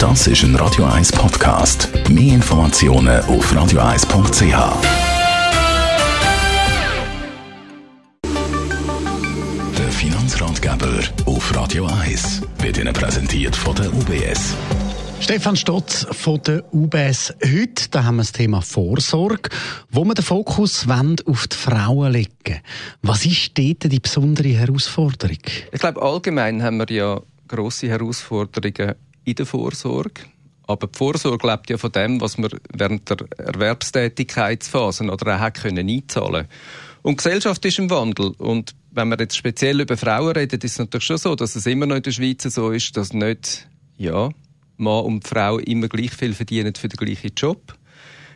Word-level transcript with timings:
Das 0.00 0.26
ist 0.26 0.44
ein 0.44 0.56
Radio 0.56 0.86
1 0.86 1.12
Podcast. 1.12 1.90
Mehr 2.08 2.36
Informationen 2.36 3.20
auf 3.24 3.52
radio1.ch. 3.52 4.42
Der 9.76 9.92
Finanzratgeber 9.92 11.00
auf 11.26 11.54
Radio 11.54 11.84
1 11.84 12.40
wird 12.60 12.78
Ihnen 12.78 12.94
präsentiert 12.94 13.54
von 13.54 13.74
der 13.74 13.92
UBS. 13.92 14.54
Stefan 15.20 15.56
Stotz 15.56 16.06
von 16.12 16.40
der 16.44 16.64
UBS. 16.72 17.34
Heute 17.44 17.90
da 17.90 18.04
haben 18.04 18.16
wir 18.16 18.22
das 18.22 18.32
Thema 18.32 18.62
Vorsorge, 18.62 19.50
wo 19.90 20.06
wir 20.06 20.14
den 20.14 20.24
Fokus 20.24 20.86
auf 21.26 21.46
die 21.46 21.56
Frauen 21.56 22.12
legen. 22.12 22.62
Was 23.02 23.26
ist 23.26 23.50
dort 23.58 23.92
die 23.92 24.00
besondere 24.00 24.48
Herausforderung? 24.48 25.36
Ich 25.70 25.78
glaube, 25.78 26.00
allgemein 26.00 26.62
haben 26.62 26.78
wir 26.78 26.90
ja 26.90 27.20
grosse 27.46 27.88
Herausforderungen 27.88 28.94
in 29.24 29.34
der 29.34 29.46
Vorsorge. 29.46 30.22
Aber 30.66 30.86
die 30.86 30.96
Vorsorge 30.96 31.46
lebt 31.48 31.68
ja 31.68 31.78
von 31.78 31.90
dem, 31.90 32.20
was 32.20 32.38
man 32.38 32.50
während 32.72 33.10
der 33.10 33.18
Erwerbstätigkeitsphase 33.38 35.04
oder 35.04 35.40
auch 35.40 35.52
können 35.52 35.88
einzahlen 35.88 36.46
Und 37.02 37.16
Gesellschaft 37.16 37.64
ist 37.64 37.78
im 37.78 37.90
Wandel. 37.90 38.30
Und 38.38 38.74
wenn 38.92 39.08
wir 39.08 39.18
jetzt 39.18 39.36
speziell 39.36 39.80
über 39.80 39.96
Frauen 39.96 40.32
reden, 40.32 40.60
ist 40.60 40.72
es 40.72 40.78
natürlich 40.78 41.06
schon 41.06 41.18
so, 41.18 41.34
dass 41.34 41.56
es 41.56 41.66
immer 41.66 41.86
noch 41.86 41.96
in 41.96 42.02
der 42.02 42.12
Schweiz 42.12 42.42
so 42.44 42.70
ist, 42.70 42.96
dass 42.96 43.12
nicht, 43.12 43.68
ja, 43.96 44.30
Mann 44.76 45.04
und 45.04 45.26
Frau 45.26 45.58
immer 45.58 45.88
gleich 45.88 46.12
viel 46.12 46.34
verdienen 46.34 46.74
für 46.74 46.88
den 46.88 46.96
gleichen 46.96 47.32
Job. 47.36 47.76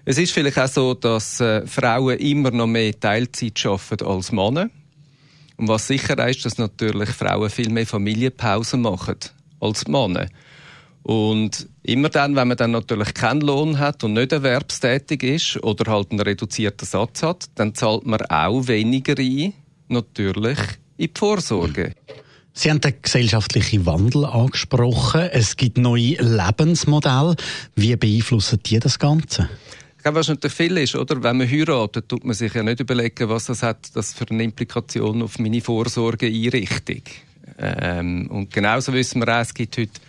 Es 0.05 0.19
ist 0.19 0.33
vielleicht 0.33 0.59
auch 0.59 0.69
so, 0.69 0.95
dass 0.95 1.41
äh, 1.41 1.67
Frauen 1.67 2.19
immer 2.19 2.51
noch 2.51 2.67
mehr 2.67 2.99
Teilzeit 2.99 3.65
arbeiten 3.65 4.05
als 4.05 4.33
Männer. 4.33 4.69
Und 5.57 5.69
was 5.69 5.87
sicher 5.87 6.29
ist, 6.29 6.45
dass 6.45 6.59
natürlich 6.59 7.09
Frauen 7.11 7.49
viel 7.49 7.71
mehr 7.71 7.87
Familienpausen 7.87 8.83
machen 8.83 9.17
als 9.61 9.87
Männer. 9.87 10.27
Und 11.05 11.69
immer 11.83 12.09
dann, 12.09 12.35
wenn 12.35 12.49
man 12.49 12.57
dann 12.57 12.71
natürlich 12.71 13.13
keinen 13.13 13.43
Lohn 13.43 13.79
hat 13.79 14.03
und 14.05 14.15
nicht 14.15 14.33
erwerbstätig 14.33 15.23
ist 15.23 15.63
oder 15.63 15.93
halt 15.93 16.11
einen 16.11 16.21
reduzierten 16.21 16.89
Satz 16.89 17.23
hat, 17.23 17.45
dann 17.57 17.75
zahlt 17.75 18.07
man 18.07 18.23
auch 18.23 18.67
weniger 18.69 19.15
ein, 19.19 19.53
natürlich, 19.89 20.59
in 20.97 21.09
die 21.09 21.13
Vorsorge. 21.15 21.93
Sie 22.55 22.71
haben 22.71 22.81
den 22.81 22.95
gesellschaftlichen 23.03 23.85
Wandel 23.85 24.25
angesprochen. 24.25 25.29
Es 25.31 25.57
gibt 25.57 25.77
neue 25.77 26.17
Lebensmodelle. 26.23 27.37
Wie 27.75 27.95
beeinflussen 27.97 28.61
die 28.65 28.79
das 28.79 28.99
Ganze? 28.99 29.51
Ich 29.99 30.03
glaube, 30.05 30.21
was 30.21 30.29
natürlich 30.29 30.57
viel 30.57 30.79
ist, 30.79 30.95
oder? 30.95 31.23
Wenn 31.23 31.37
man 31.37 31.51
heiratet, 31.51 32.09
tut 32.09 32.25
man 32.25 32.35
sich 32.35 32.55
ja 32.55 32.63
nicht 32.63 32.81
überlegen, 32.81 33.29
was 33.29 33.47
das 33.47 33.63
hat, 33.63 33.95
das 33.95 34.15
für 34.15 34.27
eine 34.31 34.43
Implikation 34.43 35.21
auf 35.21 35.39
meine 35.39 35.61
Vorsorgeeinrichtung. 35.61 37.03
Ähm, 37.59 38.29
und 38.31 38.51
genauso 38.51 38.93
wissen 38.95 39.21
wir 39.21 39.37
auch, 39.37 39.43
es 39.43 39.53
gibt 39.53 39.77
heute 39.77 40.01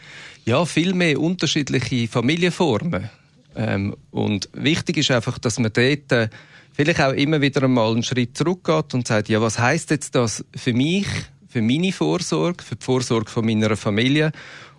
ja, 0.45 0.65
viel 0.65 0.93
mehr 0.93 1.19
unterschiedliche 1.19 2.07
Familienformen. 2.07 3.09
Ähm, 3.55 3.95
und 4.11 4.49
wichtig 4.53 4.97
ist 4.97 5.11
einfach, 5.11 5.39
dass 5.39 5.59
man 5.59 5.71
dort 5.73 6.11
äh, 6.11 6.29
vielleicht 6.73 7.01
auch 7.01 7.13
immer 7.13 7.41
wieder 7.41 7.63
einmal 7.63 7.91
einen 7.91 8.03
Schritt 8.03 8.37
zurückgeht 8.37 8.93
und 8.93 9.07
sagt, 9.07 9.29
ja, 9.29 9.41
was 9.41 9.59
heißt 9.59 9.91
jetzt 9.91 10.15
das 10.15 10.43
für 10.55 10.73
mich? 10.73 11.07
für 11.55 11.61
meine 11.61 11.93
Vorsorge, 11.93 12.61
für 12.61 12.75
die 12.75 12.83
Vorsorge 12.83 13.31
von 13.31 13.45
meiner 13.45 13.77
Familie. 13.77 14.33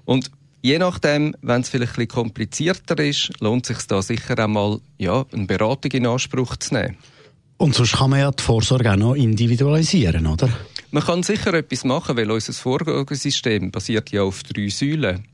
Und 0.05 0.31
je 0.61 0.78
nachdem, 0.78 1.34
wenn 1.41 1.62
es 1.62 1.70
vielleicht 1.70 1.92
ein 1.92 2.06
bisschen 2.06 2.08
komplizierter 2.08 3.03
ist, 3.03 3.30
lohnt 3.41 3.70
es 3.70 3.78
sich 3.78 3.86
da 3.86 4.03
sicher 4.03 4.39
einmal 4.39 4.80
ja, 4.98 5.25
eine 5.33 5.47
Beratung 5.47 5.91
in 5.92 6.06
Anspruch 6.06 6.55
zu 6.56 6.75
nehmen. 6.75 6.98
Und 7.56 7.75
sonst 7.75 7.97
kann 7.97 8.11
man 8.11 8.20
ja 8.20 8.30
die 8.30 8.42
Vorsorge 8.42 8.92
auch 8.92 8.97
noch 8.97 9.14
individualisieren, 9.14 10.27
oder? 10.27 10.51
Man 10.91 11.03
kann 11.03 11.23
sicher 11.23 11.55
etwas 11.55 11.84
machen, 11.84 12.14
weil 12.14 12.30
unser 12.30 12.53
Vorsorgesystem 12.53 13.70
basiert 13.70 14.11
ja 14.11 14.25
auf 14.25 14.42
drei 14.42 14.69
Säulen. 14.69 15.25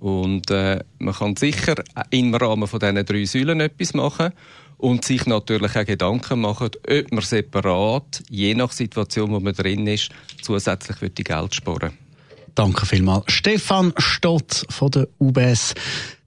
Und 0.00 0.50
äh, 0.50 0.80
man 0.98 1.14
kann 1.14 1.36
sicher 1.36 1.74
im 2.10 2.34
Rahmen 2.34 2.68
von 2.68 2.78
diesen 2.78 3.04
drei 3.04 3.24
Säulen 3.24 3.60
etwas 3.60 3.94
machen 3.94 4.32
und 4.76 5.04
sich 5.04 5.26
natürlich 5.26 5.76
auch 5.76 5.84
Gedanken 5.84 6.40
machen, 6.40 6.70
ob 6.88 7.12
man 7.12 7.24
separat, 7.24 8.22
je 8.30 8.54
nach 8.54 8.72
Situation, 8.72 9.32
wo 9.32 9.40
man 9.40 9.54
drin 9.54 9.86
ist, 9.86 10.10
zusätzlich 10.40 11.14
Geld 11.14 11.54
sparen 11.54 11.92
Danke 12.54 12.86
vielmals. 12.86 13.24
Stefan 13.28 13.92
Stotz 13.98 14.66
von 14.68 14.90
der 14.90 15.08
UBS. 15.20 15.74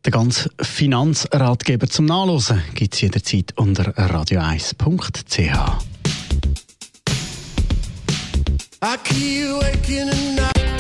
Der 0.06 0.12
ganze 0.12 0.50
Finanzratgeber 0.62 1.88
zum 1.88 2.06
Nachlesen 2.06 2.62
gibt 2.74 2.96
es 2.96 3.02
jederzeit 3.02 3.54
unter 3.58 3.92
radio1.ch. 3.92 5.52